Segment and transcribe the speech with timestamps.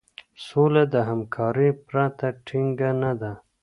[0.45, 3.31] سوله د همکارۍ پرته ټينګه نه ده.